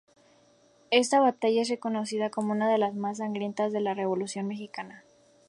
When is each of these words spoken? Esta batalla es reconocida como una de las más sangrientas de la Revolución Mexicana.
Esta 0.89 1.19
batalla 1.19 1.61
es 1.61 1.69
reconocida 1.69 2.31
como 2.31 2.53
una 2.53 2.67
de 2.71 2.79
las 2.79 2.95
más 2.95 3.19
sangrientas 3.19 3.71
de 3.71 3.81
la 3.81 3.93
Revolución 3.93 4.47
Mexicana. 4.47 5.03